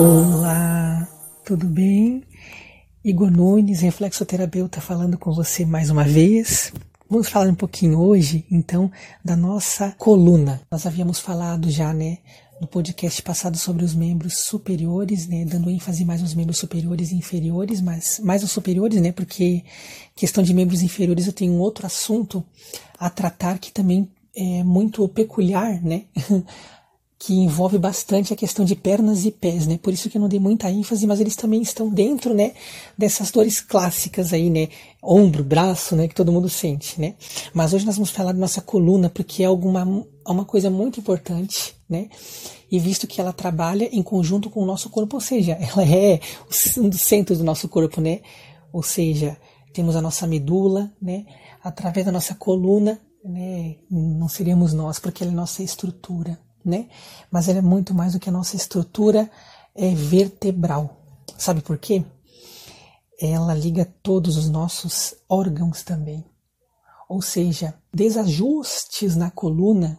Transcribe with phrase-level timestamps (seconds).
[0.00, 1.08] Olá,
[1.44, 2.22] tudo bem?
[3.04, 6.72] Igor Nunes, reflexoterapeuta, falando com você mais uma vez.
[7.10, 8.92] Vamos falar um pouquinho hoje, então,
[9.24, 10.60] da nossa coluna.
[10.70, 12.18] Nós havíamos falado já, né,
[12.60, 17.16] no podcast passado sobre os membros superiores, né, dando ênfase mais nos membros superiores e
[17.16, 19.64] inferiores, mas mais os superiores, né, porque
[20.14, 22.44] questão de membros inferiores eu tenho um outro assunto
[23.00, 26.04] a tratar que também é muito peculiar, né,
[27.18, 29.76] que envolve bastante a questão de pernas e pés, né?
[29.82, 32.52] Por isso que eu não dei muita ênfase, mas eles também estão dentro, né,
[32.96, 34.68] dessas dores clássicas aí, né?
[35.02, 37.14] Ombro, braço, né, que todo mundo sente, né?
[37.52, 39.84] Mas hoje nós vamos falar da nossa coluna, porque é alguma
[40.26, 42.08] uma coisa muito importante, né?
[42.70, 46.20] E visto que ela trabalha em conjunto com o nosso corpo, ou seja, ela é
[46.76, 48.20] um dos centros do nosso corpo, né?
[48.72, 49.36] Ou seja,
[49.72, 51.24] temos a nossa medula, né?
[51.64, 53.76] Através da nossa coluna, né?
[53.90, 56.38] Não seríamos nós, porque ela é nossa estrutura,
[56.68, 56.88] né?
[57.30, 59.30] Mas ela é muito mais do que a nossa estrutura
[59.74, 60.96] é vertebral.
[61.36, 62.04] Sabe por quê?
[63.20, 66.24] Ela liga todos os nossos órgãos também.
[67.08, 69.98] Ou seja, desajustes na coluna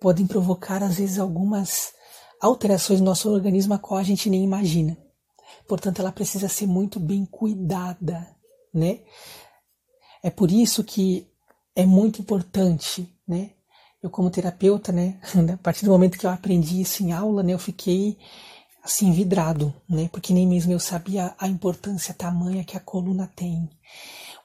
[0.00, 1.92] podem provocar às vezes algumas
[2.40, 4.96] alterações no nosso organismo a qual a gente nem imagina.
[5.66, 8.28] Portanto, ela precisa ser muito bem cuidada,
[8.74, 9.00] né?
[10.22, 11.26] É por isso que
[11.74, 13.50] é muito importante, né,
[14.02, 15.18] eu como terapeuta, né,
[15.52, 18.18] a partir do momento que eu aprendi isso em aula, né, eu fiquei
[18.82, 23.70] assim vidrado, né, porque nem mesmo eu sabia a importância tamanha que a coluna tem.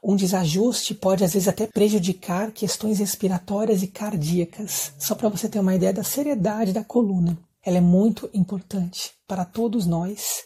[0.03, 4.93] Um desajuste pode às vezes até prejudicar questões respiratórias e cardíacas.
[4.99, 7.37] Só para você ter uma ideia da seriedade da coluna.
[7.65, 10.43] Ela é muito importante para todos nós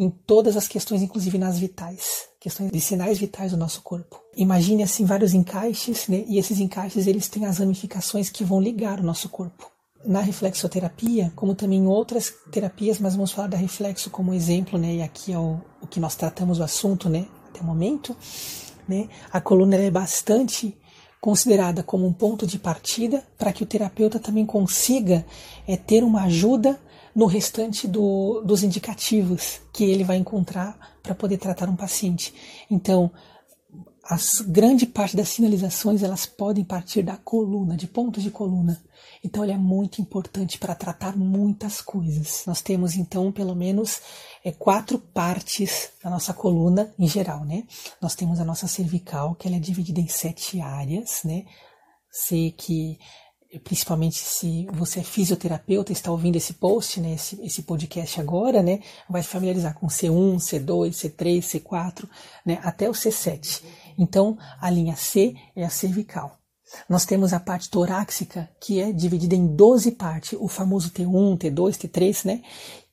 [0.00, 4.18] em todas as questões, inclusive nas vitais, questões de sinais vitais do nosso corpo.
[4.34, 6.24] Imagine assim vários encaixes, né?
[6.26, 9.70] E esses encaixes eles têm as ramificações que vão ligar o nosso corpo.
[10.02, 14.94] Na reflexoterapia, como também em outras terapias, mas vamos falar da reflexo como exemplo, né?
[14.94, 17.26] E aqui é o, o que nós tratamos o assunto, né?
[17.50, 18.16] Até o momento,
[18.88, 19.06] né?
[19.30, 20.74] A coluna é bastante
[21.20, 25.26] considerada como um ponto de partida para que o terapeuta também consiga
[25.68, 26.80] é, ter uma ajuda
[27.14, 32.34] no restante do, dos indicativos que ele vai encontrar para poder tratar um paciente.
[32.70, 33.10] Então,
[34.10, 38.82] as grande parte das sinalizações elas podem partir da coluna, de pontos de coluna.
[39.22, 42.42] Então ele é muito importante para tratar muitas coisas.
[42.46, 44.00] Nós temos então pelo menos
[44.44, 47.64] é, quatro partes da nossa coluna em geral, né?
[48.00, 51.44] Nós temos a nossa cervical, que ela é dividida em sete áreas, né?
[52.10, 52.98] Sei que
[53.58, 58.80] principalmente se você é fisioterapeuta, está ouvindo esse post, né, esse, esse podcast agora, né,
[59.08, 62.08] vai se familiarizar com C1, C2, C3, C4,
[62.46, 63.62] né, até o C7.
[63.98, 66.38] Então, a linha C é a cervical.
[66.88, 71.72] Nós temos a parte torácica, que é dividida em 12 partes, o famoso T1, T2,
[71.72, 72.42] T3, né?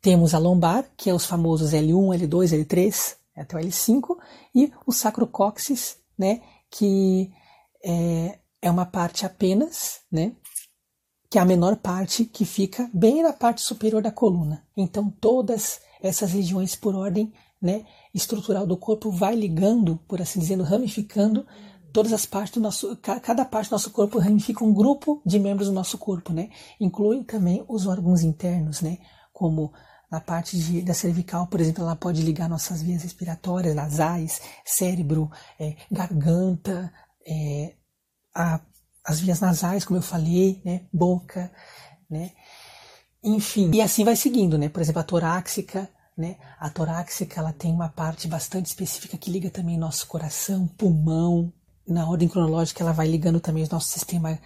[0.02, 4.18] Temos a lombar, que é os famosos L1, L2, L3, até o L5,
[4.56, 6.42] e o sacrocóccix, né,
[6.72, 7.32] que
[7.84, 10.36] é, é uma parte apenas, né,
[11.30, 14.66] que é a menor parte que fica bem na parte superior da coluna.
[14.76, 20.60] Então todas essas regiões por ordem né, estrutural do corpo vai ligando, por assim dizer,
[20.62, 21.46] ramificando
[21.92, 25.68] todas as partes do nosso, cada parte do nosso corpo ramifica um grupo de membros
[25.68, 26.50] do nosso corpo, né?
[26.80, 29.00] Inclui também os órgãos internos, né?
[29.34, 29.74] Como
[30.12, 35.30] na parte de, da cervical, por exemplo, ela pode ligar nossas vias respiratórias, nasais, cérebro,
[35.60, 36.94] é, garganta,
[37.26, 37.74] é,
[38.38, 38.60] a
[39.08, 41.50] as vias nasais, como eu falei, né, boca,
[42.10, 42.32] né,
[43.24, 47.72] enfim, e assim vai seguindo, né, por exemplo, a torácica, né, a torácica ela tem
[47.72, 51.54] uma parte bastante específica que liga também nosso coração, pulmão,
[51.88, 54.38] na ordem cronológica ela vai ligando também o nosso sistema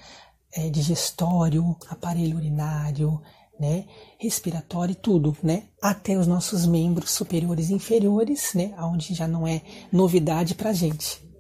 [0.54, 3.20] é, digestório, aparelho urinário,
[3.60, 3.86] né,
[4.20, 9.48] respiratório e tudo, né, até os nossos membros superiores e inferiores, né, onde já não
[9.48, 11.32] é novidade para gente.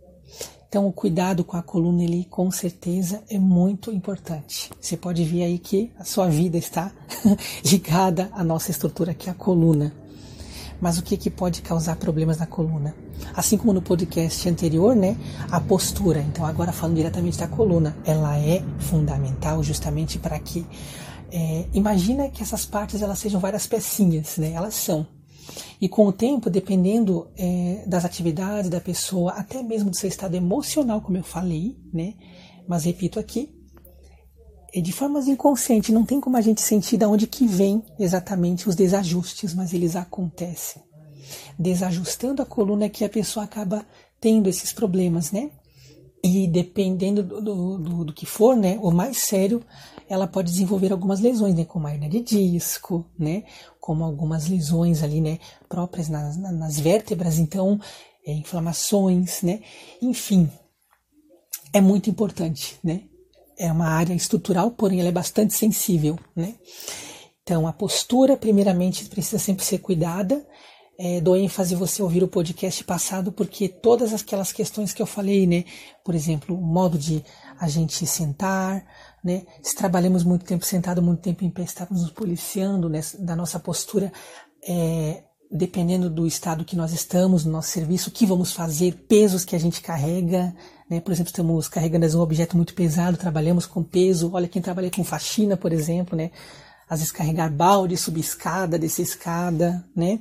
[0.71, 4.71] Então, o cuidado com a coluna, ele com certeza é muito importante.
[4.79, 6.93] Você pode ver aí que a sua vida está
[7.69, 9.93] ligada à nossa estrutura, que é a coluna.
[10.79, 12.95] Mas o que, que pode causar problemas na coluna?
[13.35, 15.17] Assim como no podcast anterior, né,
[15.51, 16.21] a postura.
[16.21, 20.65] Então, agora falando diretamente da coluna, ela é fundamental justamente para que
[21.33, 24.53] é, imagina que essas partes elas sejam várias pecinhas, né?
[24.53, 25.05] Elas são.
[25.79, 30.35] E com o tempo, dependendo é, das atividades da pessoa, até mesmo do seu estado
[30.35, 32.13] emocional, como eu falei, né?
[32.67, 33.49] Mas repito aqui,
[34.73, 38.69] é de formas inconscientes, não tem como a gente sentir de onde que vem exatamente
[38.69, 40.81] os desajustes, mas eles acontecem.
[41.59, 43.85] Desajustando a coluna é que a pessoa acaba
[44.19, 45.51] tendo esses problemas, né?
[46.23, 48.77] E dependendo do, do, do, do que for, né?
[48.81, 49.61] O mais sério
[50.11, 53.45] ela pode desenvolver algumas lesões, né, como a hernia de disco, né,
[53.79, 57.79] como algumas lesões ali, né, próprias nas, nas vértebras, então,
[58.27, 59.61] é, inflamações, né,
[60.01, 60.51] enfim,
[61.71, 63.03] é muito importante, né,
[63.57, 66.55] é uma área estrutural, porém ela é bastante sensível, né,
[67.41, 70.45] então a postura, primeiramente, precisa sempre ser cuidada,
[71.03, 75.47] é, dou ênfase você ouvir o podcast passado, porque todas aquelas questões que eu falei,
[75.47, 75.65] né?
[76.05, 77.25] Por exemplo, o modo de
[77.59, 78.85] a gente sentar,
[79.23, 79.41] né?
[79.63, 83.59] Se trabalhamos muito tempo sentado, muito tempo em pé, estamos nos policiando né, da nossa
[83.59, 84.13] postura,
[84.63, 89.43] é, dependendo do estado que nós estamos, no nosso serviço, o que vamos fazer, pesos
[89.43, 90.55] que a gente carrega,
[90.87, 91.01] né?
[91.01, 94.29] Por exemplo, estamos carregando um objeto muito pesado, trabalhamos com peso.
[94.35, 96.29] Olha quem trabalha com faxina, por exemplo, né?
[96.91, 100.19] Às vezes carregar balde, subir escada, descer escada, né?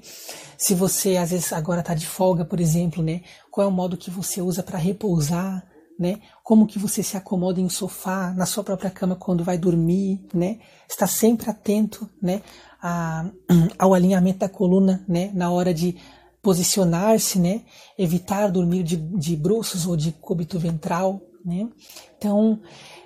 [0.57, 3.23] Se você às vezes agora está de folga, por exemplo, né?
[3.51, 5.67] Qual é o modo que você usa para repousar,
[5.99, 6.21] né?
[6.45, 10.25] Como que você se acomoda em um sofá, na sua própria cama quando vai dormir,
[10.33, 10.61] né?
[10.89, 12.41] Está sempre atento, né?
[12.81, 13.25] A,
[13.77, 15.33] ao alinhamento da coluna, né?
[15.35, 15.97] Na hora de
[16.41, 17.63] posicionar-se, né?
[17.99, 21.69] Evitar dormir de, de bruços ou de cúbito ventral, né?
[22.17, 22.61] Então,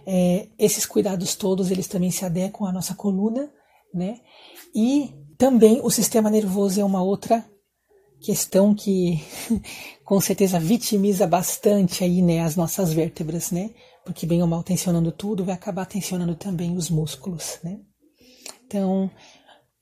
[0.07, 3.51] é, esses cuidados todos, eles também se adequam à nossa coluna,
[3.93, 4.21] né?
[4.75, 7.45] E também o sistema nervoso é uma outra
[8.21, 9.23] questão que
[10.05, 13.71] com certeza vitimiza bastante aí, né, as nossas vértebras, né?
[14.05, 17.81] Porque bem ou mal tensionando tudo, vai acabar tensionando também os músculos, né?
[18.67, 19.11] Então,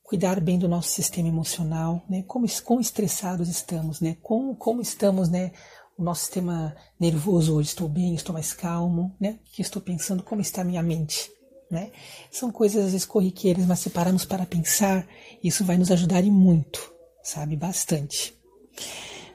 [0.03, 2.23] cuidar bem do nosso sistema emocional, né?
[2.27, 4.17] Como, como estressados estamos, né?
[4.23, 5.53] Como, como estamos, né?
[5.97, 9.39] O nosso sistema nervoso hoje, estou bem, estou mais calmo, né?
[9.41, 11.31] O que estou pensando, como está a minha mente,
[11.71, 11.91] né?
[12.31, 15.07] São coisas às vezes corriqueiras, mas se pararmos para pensar,
[15.43, 16.93] isso vai nos ajudar e muito,
[17.23, 17.57] sabe?
[17.57, 18.35] Bastante.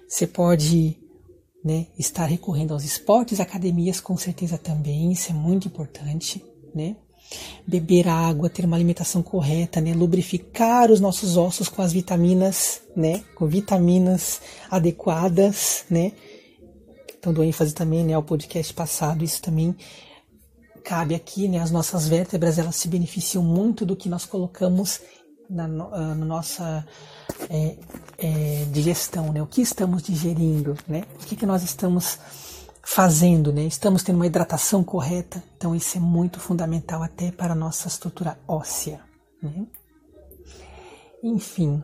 [0.08, 0.98] Você pode
[1.64, 6.44] né, estar recorrendo aos esportes, academias com certeza também, isso é muito importante,
[6.74, 6.96] né?
[7.68, 9.94] Beber água, ter uma alimentação correta, né?
[9.94, 13.24] Lubrificar os nossos ossos com as vitaminas, né?
[13.36, 14.40] Com vitaminas
[14.70, 16.14] adequadas, né?
[17.34, 19.76] Dou ênfase também né, ao podcast passado, isso também
[20.84, 21.60] cabe aqui, né?
[21.60, 25.02] As nossas vértebras elas se beneficiam muito do que nós colocamos
[25.50, 26.88] na, na nossa
[27.50, 27.78] é,
[28.18, 29.42] é, digestão, né?
[29.42, 31.04] O que estamos digerindo, né?
[31.22, 32.18] O que, que nós estamos
[32.82, 33.64] fazendo, né?
[33.64, 38.40] Estamos tendo uma hidratação correta, então isso é muito fundamental até para a nossa estrutura
[38.48, 39.02] óssea,
[39.44, 39.68] né?
[41.22, 41.84] Enfim,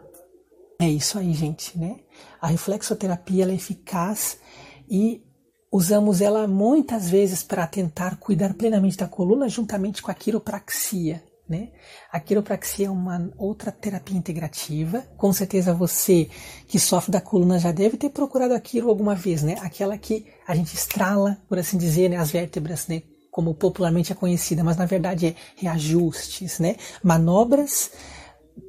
[0.80, 1.98] é isso aí, gente, né?
[2.42, 4.38] A reflexoterapia é eficaz
[4.90, 5.22] e
[5.74, 11.24] usamos ela muitas vezes para tentar cuidar plenamente da coluna juntamente com a quiropraxia.
[11.50, 11.70] Né?
[12.12, 15.04] A quiropraxia é uma outra terapia integrativa.
[15.18, 16.30] Com certeza você
[16.68, 19.58] que sofre da coluna já deve ter procurado a quiro alguma vez, né?
[19.62, 22.18] Aquela que a gente estrala, por assim dizer, né?
[22.18, 23.02] as vértebras, né?
[23.32, 26.76] como popularmente é conhecida, mas na verdade é reajustes, né?
[27.04, 27.90] Manobras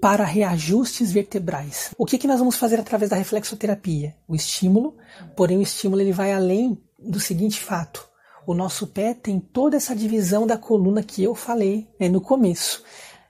[0.00, 1.90] para reajustes vertebrais.
[1.98, 4.16] O que, que nós vamos fazer através da reflexoterapia?
[4.26, 4.96] O estímulo,
[5.36, 8.08] porém o estímulo ele vai além do seguinte fato:
[8.46, 12.82] o nosso pé tem toda essa divisão da coluna que eu falei né, no começo,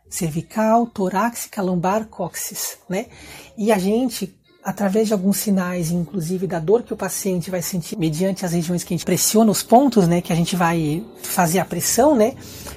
[0.08, 3.06] cervical, torácica, lombar, cóccix, né?
[3.56, 7.98] E a gente através de alguns sinais, inclusive da dor que o paciente vai sentir
[7.98, 11.58] mediante as regiões que a gente pressiona os pontos, né, que a gente vai fazer
[11.58, 12.34] a pressão, né,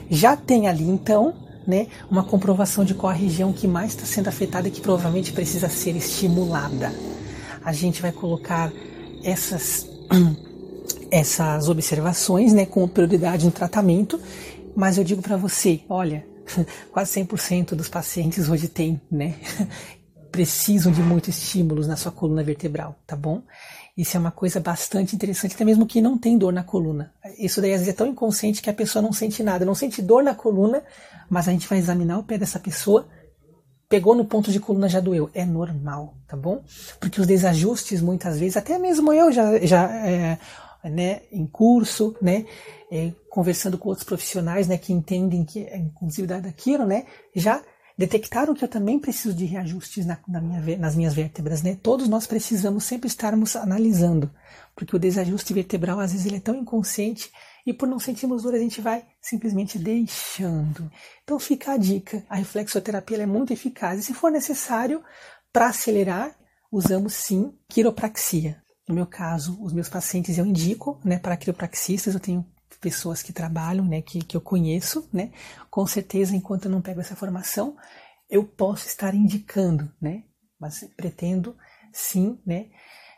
[0.09, 1.33] já tem ali então
[1.65, 5.31] né, uma comprovação de qual a região que mais está sendo afetada e que provavelmente
[5.31, 6.93] precisa ser estimulada.
[7.63, 8.71] A gente vai colocar
[9.23, 9.87] essas,
[11.11, 14.19] essas observações né, com prioridade no tratamento,
[14.75, 16.25] mas eu digo para você, olha,
[16.91, 19.35] quase 100% dos pacientes hoje têm, né,
[20.31, 23.41] precisam de muitos estímulos na sua coluna vertebral, tá bom?
[23.97, 27.11] Isso é uma coisa bastante interessante, até mesmo que não tem dor na coluna.
[27.39, 30.03] Isso daí às vezes é tão inconsciente que a pessoa não sente nada, não sente
[30.03, 30.83] dor na coluna,
[31.27, 33.07] mas a gente vai examinar o pé dessa pessoa,
[33.89, 36.63] pegou no ponto de coluna já doeu, é normal, tá bom?
[36.99, 40.37] Porque os desajustes muitas vezes, até mesmo eu já, já é,
[40.83, 42.45] né, em curso, né,
[42.91, 47.05] é, conversando com outros profissionais, né, que entendem que, inclusive da Kiro, né,
[47.35, 47.63] já
[47.97, 51.75] detectaram que eu também preciso de reajustes na, na minha, nas minhas vértebras, né?
[51.81, 54.29] Todos nós precisamos sempre estarmos analisando,
[54.75, 57.31] porque o desajuste vertebral às vezes ele é tão inconsciente
[57.65, 60.91] e por não sentirmos dor a gente vai simplesmente deixando.
[61.23, 65.03] Então fica a dica, a reflexoterapia é muito eficaz e se for necessário
[65.51, 66.35] para acelerar,
[66.71, 68.61] usamos sim quiropraxia.
[68.87, 72.45] No meu caso, os meus pacientes eu indico, né, para quiropraxistas, eu tenho
[72.79, 75.31] pessoas que trabalham, né, que, que eu conheço, né,
[75.69, 77.75] com certeza, enquanto eu não pego essa formação,
[78.29, 80.23] eu posso estar indicando, né,
[80.59, 81.55] mas pretendo
[81.91, 82.67] sim, né,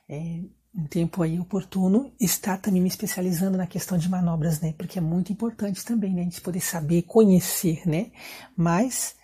[0.08, 0.42] é,
[0.76, 4.74] um tempo aí oportuno, estar também me especializando na questão de manobras, né?
[4.78, 6.22] Porque é muito importante também, né?
[6.22, 8.12] A gente poder saber, conhecer, né?
[8.56, 9.16] Mas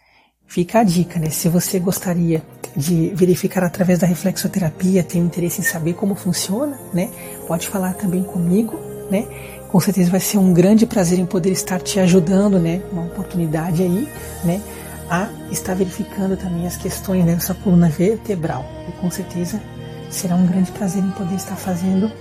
[0.47, 1.29] fica a dica, né?
[1.29, 2.43] Se você gostaria
[2.75, 7.09] de verificar através da reflexoterapia, tem interesse em saber como funciona, né?
[7.47, 8.79] Pode falar também comigo,
[9.09, 9.25] né?
[9.71, 12.81] Com certeza vai ser um grande prazer em poder estar te ajudando, né?
[12.91, 14.09] Uma oportunidade aí,
[14.43, 14.61] né?
[15.09, 18.65] A estar verificando também as questões dessa coluna vertebral.
[18.89, 19.61] E com certeza
[20.09, 22.11] será um grande prazer em poder estar fazendo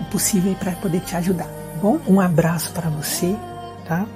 [0.00, 1.46] o possível para poder te ajudar.
[1.46, 3.34] Tá bom, um abraço para você,
[3.86, 4.06] tá?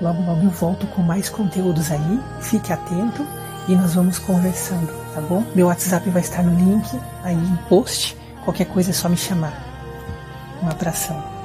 [0.00, 2.20] Logo, logo eu volto com mais conteúdos aí.
[2.40, 3.26] Fique atento
[3.68, 5.44] e nós vamos conversando, tá bom?
[5.54, 8.16] Meu WhatsApp vai estar no link aí no post.
[8.44, 9.52] Qualquer coisa é só me chamar.
[10.62, 11.39] Um abração.